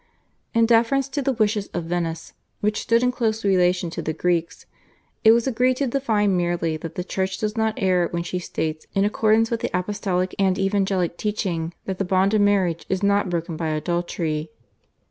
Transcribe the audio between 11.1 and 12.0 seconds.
teaching that